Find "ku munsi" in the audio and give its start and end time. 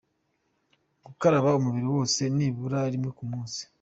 3.17-3.61